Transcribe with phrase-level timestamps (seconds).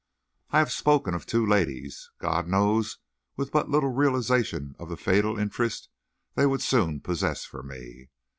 [0.49, 2.97] I have spoken of two ladies God knows
[3.35, 5.89] with but little realization of the fatal interest
[6.33, 8.09] they would soon possess for me.